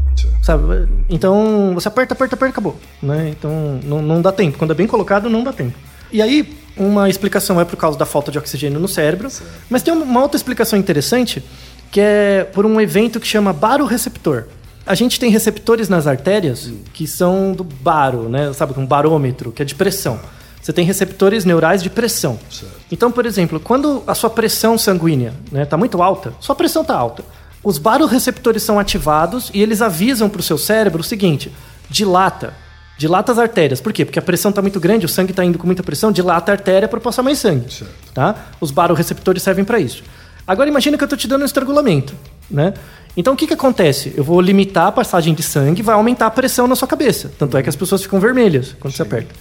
[0.44, 0.88] Sabe?
[1.10, 2.80] Então você aperta, aperta, aperta, acabou.
[3.02, 3.30] Né?
[3.38, 4.58] Então não, não dá tempo.
[4.58, 5.74] Quando é bem colocado, não dá tempo.
[6.12, 9.28] E aí, uma explicação é por causa da falta de oxigênio no cérebro,
[9.70, 11.44] mas tem uma outra explicação interessante,
[11.92, 14.46] que é por um evento que chama baroreceptor.
[14.88, 18.54] A gente tem receptores nas artérias que são do baro, né?
[18.54, 20.20] Sabe, um barômetro, que é de pressão.
[20.62, 22.40] Você tem receptores neurais de pressão.
[22.92, 26.82] Então, por exemplo, quando a sua pressão sanguínea está né, tá muito alta, sua pressão
[26.82, 27.24] está alta.
[27.64, 31.52] Os baroreceptores são ativados e eles avisam para o seu cérebro o seguinte:
[31.90, 32.54] dilata.
[32.98, 33.80] Dilata as artérias.
[33.80, 34.04] Por quê?
[34.04, 36.56] Porque a pressão está muito grande, o sangue está indo com muita pressão, dilata a
[36.56, 37.72] artéria para passar mais sangue.
[37.72, 37.94] Certo.
[38.14, 38.48] Tá?
[38.60, 40.04] Os baroreceptores servem para isso.
[40.48, 42.16] Agora imagina que eu estou te dando um estrangulamento.
[42.50, 42.74] Né?
[43.18, 44.14] Então o que, que acontece?
[44.16, 47.32] Eu vou limitar a passagem de sangue, vai aumentar a pressão na sua cabeça.
[47.38, 49.34] Tanto é que as pessoas ficam vermelhas quando você aperta.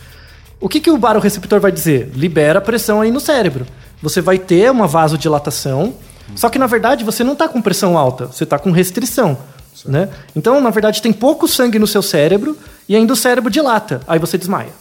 [0.59, 2.11] O que, que o baroreceptor vai dizer?
[2.15, 3.67] Libera a pressão aí no cérebro.
[4.03, 5.95] Você vai ter uma vasodilatação,
[6.35, 9.37] só que na verdade você não está com pressão alta, você está com restrição.
[9.85, 10.09] Né?
[10.35, 12.57] Então, na verdade, tem pouco sangue no seu cérebro
[12.89, 14.01] e ainda o cérebro dilata.
[14.09, 14.73] Aí você desmaia.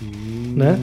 [0.00, 0.78] Né?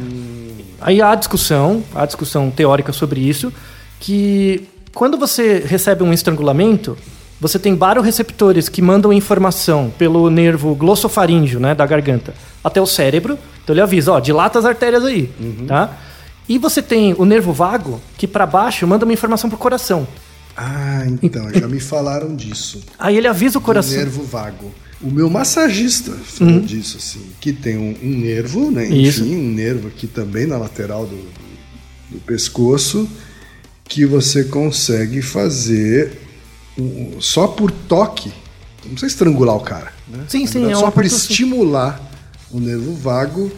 [0.80, 3.52] Aí há discussão, há discussão teórica sobre isso,
[4.00, 6.96] que quando você recebe um estrangulamento,
[7.39, 13.38] você tem baroreceptores que mandam informação pelo nervo glossofaríngeo, né, da garganta, até o cérebro.
[13.63, 15.32] Então ele avisa, ó, dilata as artérias aí,
[15.67, 15.97] tá?
[16.50, 20.08] E você tem o nervo vago, que para baixo manda uma informação pro coração.
[20.56, 22.82] Ah, então, já me falaram disso.
[22.97, 23.95] Aí ele avisa o coração.
[23.95, 24.73] nervo vago.
[25.00, 28.88] O meu massagista falou disso, assim, que tem um, um nervo, né?
[28.88, 29.23] Isso.
[29.23, 31.15] Enfim, um nervo aqui também na lateral do,
[32.10, 33.08] do pescoço,
[33.84, 36.27] que você consegue fazer
[36.78, 38.30] um- só por toque.
[38.84, 39.92] Não precisa estrangular o cara.
[40.08, 40.24] Né?
[40.28, 42.02] Sim, Na sim, verdade, é só por apertura- estimular
[42.52, 43.52] o nervo vago,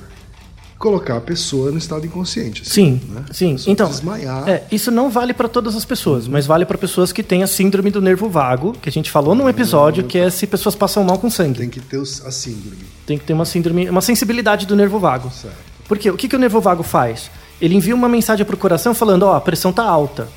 [0.78, 2.62] colocar a pessoa no estado inconsciente.
[2.64, 3.26] assim, Sim, né?
[3.32, 3.56] sim.
[3.68, 4.48] Então, desmaiar.
[4.48, 7.48] é, isso não vale para todas as pessoas, mas vale para pessoas que têm a
[7.48, 11.04] síndrome do nervo vago, que a gente falou num episódio, que é se pessoas passam
[11.04, 11.60] mal com sangue.
[11.60, 12.78] Tem que ter a síndrome.
[13.06, 15.30] Tem que ter uma síndrome, uma sensibilidade do nervo vago.
[15.32, 15.58] Certo.
[15.88, 17.30] Porque o que, que o nervo vago faz?
[17.62, 20.30] Ele envia uma mensagem pro coração falando, ó, a pressão tá alta.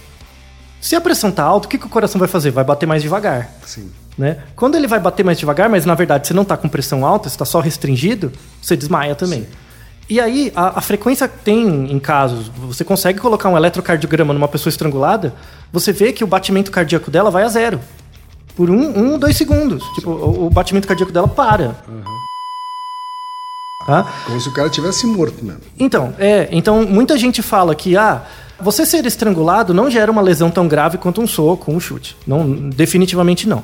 [0.82, 2.50] Se a pressão tá alta, o que, que o coração vai fazer?
[2.50, 3.48] Vai bater mais devagar.
[3.64, 3.88] Sim.
[4.18, 4.38] Né?
[4.56, 7.28] Quando ele vai bater mais devagar, mas na verdade você não está com pressão alta,
[7.28, 9.46] você está só restringido, você desmaia também.
[10.10, 14.48] E aí, a, a frequência que tem em casos, você consegue colocar um eletrocardiograma numa
[14.48, 15.32] pessoa estrangulada,
[15.72, 17.80] você vê que o batimento cardíaco dela vai a zero.
[18.56, 19.84] Por um, um dois segundos.
[19.94, 21.76] Tipo, o, o batimento cardíaco dela para.
[23.86, 24.12] Tá?
[24.26, 25.62] Como se o cara tivesse morto mesmo.
[25.78, 28.22] Então, é, então muita gente fala que ah,
[28.62, 32.16] você ser estrangulado não gera uma lesão tão grave quanto um soco, um chute.
[32.26, 33.62] Não, definitivamente não.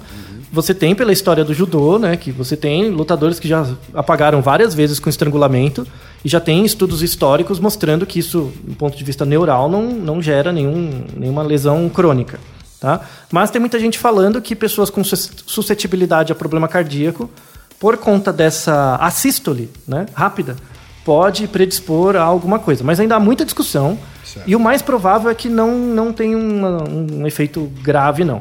[0.51, 4.75] Você tem pela história do judô, né, que você tem lutadores que já apagaram várias
[4.75, 5.87] vezes com estrangulamento
[6.25, 10.23] e já tem estudos históricos mostrando que isso, do ponto de vista neural, não, não
[10.23, 12.41] gera nenhum, nenhuma lesão crônica.
[12.81, 13.01] Tá?
[13.31, 17.29] Mas tem muita gente falando que pessoas com sus- suscetibilidade a problema cardíaco,
[17.79, 20.57] por conta dessa assístole né, rápida,
[21.05, 22.83] pode predispor a alguma coisa.
[22.83, 23.99] Mas ainda há muita discussão.
[24.47, 28.41] E o mais provável é que não, não tem uma- um efeito grave, não.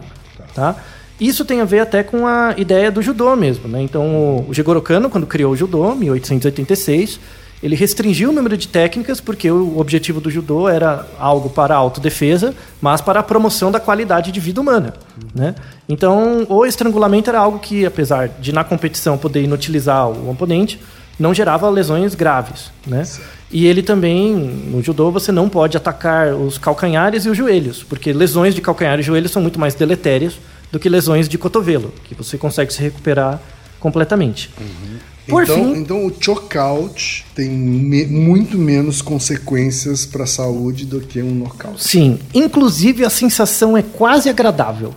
[0.54, 0.76] Tá?
[1.19, 3.67] Isso tem a ver até com a ideia do judô mesmo.
[3.67, 3.82] Né?
[3.82, 7.19] Então, o, o Jigoro Kano, quando criou o judô, em 1886,
[7.62, 11.78] ele restringiu o número de técnicas porque o objetivo do judô era algo para a
[11.78, 14.93] autodefesa, mas para a promoção da qualidade de vida humana.
[15.34, 15.56] Né?
[15.89, 20.80] Então, o estrangulamento era algo que, apesar de na competição poder inutilizar o oponente,
[21.19, 22.71] não gerava lesões graves.
[22.86, 23.03] Né?
[23.51, 28.12] E ele também, no judô, você não pode atacar os calcanhares e os joelhos, porque
[28.13, 30.34] lesões de calcanhar e joelho são muito mais deletérias
[30.71, 33.41] do que lesões de cotovelo, que você consegue se recuperar
[33.80, 34.49] completamente.
[35.27, 40.99] Por então, fim, então o chokeout tem me- muito menos consequências para a saúde do
[41.01, 41.84] que um nocaute.
[41.84, 44.93] sim, inclusive a sensação é quase agradável.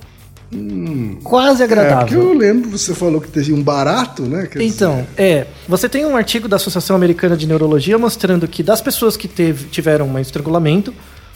[1.22, 2.20] Quase É, porque agradável.
[2.22, 4.46] eu lembro, você falou que teve um barato, né?
[4.50, 5.46] Quer Então, é.
[5.68, 9.68] Você tem um artigo da Associação Americana de Neurologia mostrando que das pessoas que teve-
[9.68, 10.92] tiveram um estrangulamento,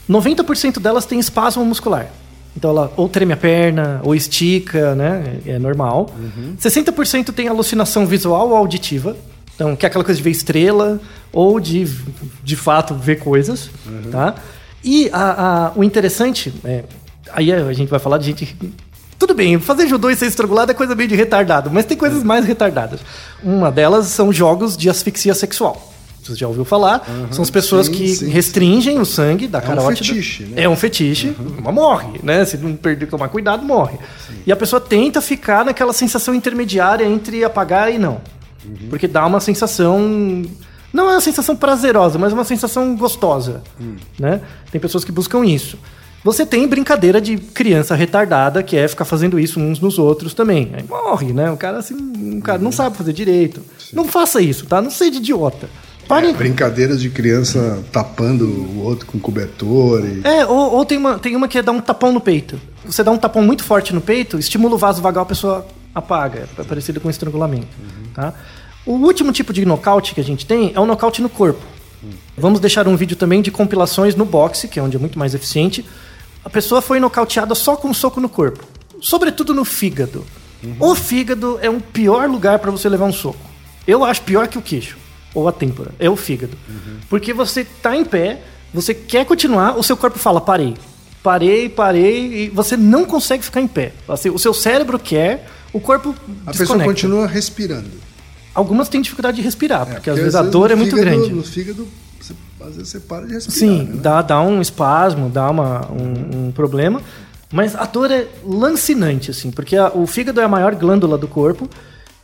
[0.08, 2.08] 90% delas têm espasmo muscular.
[2.56, 5.38] Então ela ou treme a perna, ou estica, né?
[5.46, 6.12] É normal.
[6.58, 9.16] 60% tem alucinação visual ou auditiva.
[9.54, 11.00] Então, que é aquela coisa de ver estrela,
[11.32, 11.86] ou de,
[12.42, 13.70] de fato, ver coisas.
[14.10, 14.34] Tá?
[14.82, 16.82] E a- a- o interessante, é,
[17.32, 18.56] aí a gente vai falar de gente
[19.18, 22.22] tudo bem, fazer judô e ser estrangulado é coisa meio de retardado, mas tem coisas
[22.22, 23.00] mais retardadas.
[23.42, 25.92] Uma delas são jogos de asfixia sexual.
[26.22, 27.06] Você já ouviu falar?
[27.30, 30.08] são as pessoas sim, que sim, restringem o sangue da um carótida.
[30.08, 30.62] fetiche, né?
[30.62, 32.44] É um fetiche, mas morre, né?
[32.46, 33.98] Se não perder, tomar cuidado, morre.
[34.46, 38.20] E a pessoa tenta ficar naquela sensação intermediária entre apagar e não.
[38.64, 38.88] Uhum.
[38.88, 40.00] Porque dá uma sensação.
[40.92, 43.62] Não é uma sensação prazerosa, mas uma sensação gostosa.
[43.78, 43.96] Hum.
[44.18, 44.40] Né?
[44.70, 45.76] Tem pessoas que buscam isso.
[46.24, 50.70] Você tem brincadeira de criança retardada, que é ficar fazendo isso uns nos outros também.
[50.72, 51.50] Aí morre, né?
[51.50, 51.94] O cara assim,
[52.38, 52.64] o cara Uhum.
[52.64, 53.60] não sabe fazer direito.
[53.92, 54.80] Não faça isso, tá?
[54.80, 55.68] Não seja idiota.
[56.08, 56.32] Pare.
[56.32, 60.02] Brincadeiras de criança tapando o outro com cobertor.
[60.04, 60.20] E...
[60.26, 62.58] É, ou, ou tem, uma, tem uma que é dar um tapão no peito.
[62.84, 66.48] Você dá um tapão muito forte no peito, estimula o vaso vagal, a pessoa apaga.
[66.58, 67.68] É parecido com estrangulamento.
[68.14, 68.34] Tá?
[68.84, 71.62] O último tipo de nocaute que a gente tem é o nocaute no corpo.
[72.36, 75.34] Vamos deixar um vídeo também de compilações no boxe, que é onde é muito mais
[75.34, 75.84] eficiente.
[76.44, 78.64] A pessoa foi nocauteada só com um soco no corpo,
[79.00, 80.24] sobretudo no fígado.
[80.80, 83.38] O fígado é um pior lugar para você levar um soco.
[83.86, 84.96] Eu acho pior que o queixo
[85.34, 86.56] ou a têmpora, é o fígado.
[87.08, 88.40] Porque você tá em pé,
[88.72, 90.74] você quer continuar, o seu corpo fala parei.
[91.22, 93.92] Parei, parei, e você não consegue ficar em pé.
[94.08, 96.10] Assim, o seu cérebro quer, o corpo
[96.46, 96.92] A pessoa desconecta.
[96.92, 97.90] continua respirando.
[98.54, 101.34] Algumas têm dificuldade de respirar, É, porque, às vezes a dor é muito fígado- grande.
[101.34, 101.88] No fígado,
[102.66, 103.58] às vezes você para de respirar.
[103.58, 104.00] Sim, né?
[104.00, 107.00] dá, dá um espasmo, dá uma, um, um problema.
[107.52, 111.28] Mas a dor é lancinante, assim, porque a- o fígado é a maior glândula do
[111.28, 111.68] corpo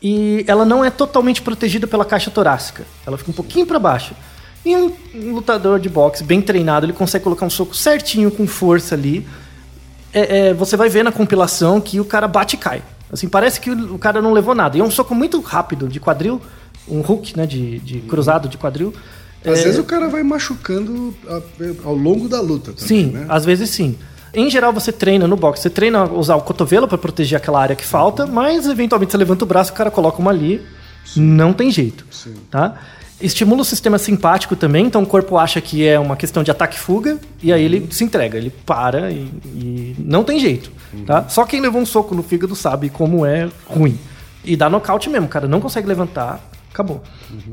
[0.03, 2.85] e ela não é totalmente protegida pela caixa torácica.
[3.07, 4.15] Ela fica um pouquinho para baixo.
[4.65, 8.47] E um, um lutador de boxe bem treinado, ele consegue colocar um soco certinho, com
[8.47, 9.27] força ali.
[10.13, 12.83] É, é, você vai ver na compilação que o cara bate e cai.
[13.13, 14.77] Assim, parece que o, o cara não levou nada.
[14.77, 16.41] E é um soco muito rápido de quadril,
[16.89, 18.93] um hook, né, de, de cruzado de quadril.
[19.45, 21.15] Às É, vezes o cara vai machucando
[21.85, 23.27] ao longo da luta também, Sim, né?
[23.29, 23.97] às vezes sim.
[24.33, 25.63] Em geral, você treina no boxe.
[25.63, 29.19] Você treina a usar o cotovelo para proteger aquela área que falta, mas eventualmente você
[29.19, 30.61] levanta o braço, o cara coloca uma ali.
[31.17, 32.05] Não tem jeito.
[32.11, 32.35] Sim.
[32.49, 32.75] Tá?
[33.21, 36.77] Estimula o sistema simpático também, então o corpo acha que é uma questão de ataque
[36.77, 40.71] e fuga, e aí ele se entrega, ele para e, e não tem jeito.
[41.07, 41.29] Tá?
[41.29, 43.99] Só quem levou um soco no fígado sabe como é ruim.
[44.45, 47.03] E dá nocaute mesmo, o cara não consegue levantar, acabou.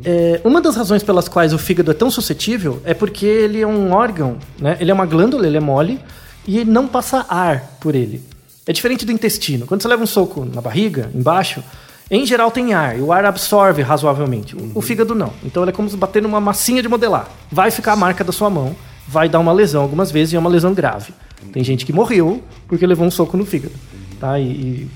[0.04, 3.68] É, uma das razões pelas quais o fígado é tão suscetível é porque ele é
[3.68, 4.78] um órgão, né?
[4.80, 6.00] ele é uma glândula, ele é mole,
[6.48, 8.24] e ele não passa ar por ele.
[8.66, 9.66] É diferente do intestino.
[9.66, 11.64] Quando você leva um soco na barriga, embaixo,
[12.10, 14.56] em geral tem ar, e o ar absorve razoavelmente.
[14.56, 15.34] O- O fígado não.
[15.44, 17.30] Então ele é como se bater numa massinha de modelar.
[17.52, 18.76] Vai ficar a marca da sua mão,
[19.08, 21.14] vai dar uma lesão algumas vezes e é uma lesão grave.
[21.54, 23.74] Tem gente que morreu porque levou um soco no fígado,
[24.20, 24.38] tá?
[24.40, 24.88] E, e,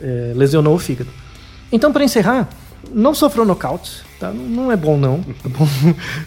[0.00, 1.10] é, lesionou o fígado.
[1.70, 2.48] Então, para encerrar,
[2.92, 4.30] não sofreu nocaute, tá?
[4.32, 5.22] Não, é bom, não.
[5.42, 5.68] Tá bom?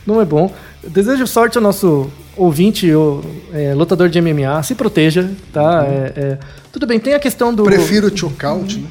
[0.06, 0.54] Não é bom.
[0.84, 3.22] Desejo sorte ao nosso ouvinte, o
[3.54, 4.62] é, lutador de MMA.
[4.64, 5.86] Se proteja, tá?
[5.86, 6.38] É, é,
[6.72, 7.64] tudo bem, tem a questão do...
[7.64, 8.88] Prefiro o chokeout, né?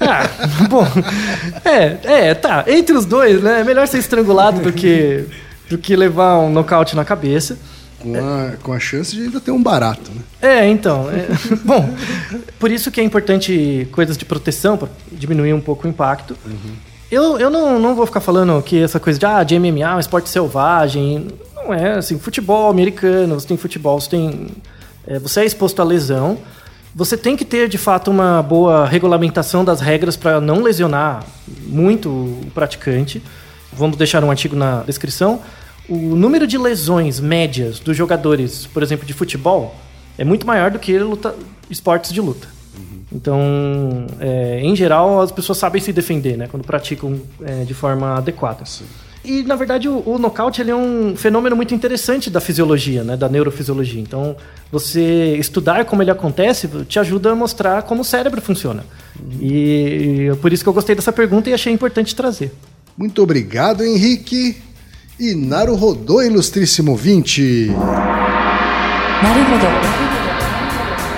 [0.00, 0.28] Ah,
[0.68, 0.86] bom.
[1.64, 2.64] É, é, tá.
[2.66, 3.60] Entre os dois, né?
[3.60, 5.24] É melhor ser estrangulado do que,
[5.68, 7.58] do que levar um nocaute na cabeça.
[7.98, 10.22] Com a, com a chance de ainda ter um barato, né?
[10.40, 11.08] É, então.
[11.08, 11.28] é-
[11.64, 11.94] bom,
[12.58, 16.36] por isso que é importante coisas de proteção, para diminuir um pouco o impacto.
[17.12, 19.94] Eu, eu não, não vou ficar falando que essa coisa de, ah, de MMA é
[19.96, 21.28] um esporte selvagem.
[21.54, 24.46] Não é, assim, futebol americano, você tem futebol, você tem.
[25.06, 26.38] é, você é exposto à lesão.
[26.94, 31.22] Você tem que ter, de fato, uma boa regulamentação das regras para não lesionar
[31.66, 33.22] muito o praticante.
[33.70, 35.42] Vamos deixar um artigo na descrição.
[35.90, 39.76] O número de lesões médias dos jogadores, por exemplo, de futebol,
[40.16, 41.34] é muito maior do que luta,
[41.68, 42.48] esportes de luta.
[43.14, 46.48] Então, é, em geral, as pessoas sabem se defender, né?
[46.50, 48.64] Quando praticam é, de forma adequada.
[48.64, 48.84] Sim.
[49.24, 53.16] E, na verdade, o, o nocaute é um fenômeno muito interessante da fisiologia, né?
[53.16, 54.00] Da neurofisiologia.
[54.00, 54.34] Então,
[54.70, 58.84] você estudar como ele acontece te ajuda a mostrar como o cérebro funciona.
[59.40, 62.52] E, e é por isso que eu gostei dessa pergunta e achei importante trazer.
[62.96, 64.56] Muito obrigado, Henrique.
[65.20, 67.68] E Naru Rodô, ilustríssimo 20.
[69.22, 70.01] Naru Rodô.